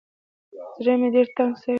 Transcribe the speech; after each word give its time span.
زړه 0.81 0.93
مې 0.99 1.09
ډېر 1.15 1.27
تنګ 1.35 1.53
سوى 1.61 1.69
و. 1.69 1.69